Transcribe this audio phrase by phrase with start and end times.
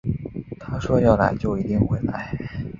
[0.59, 2.33] 他说要来就一定会来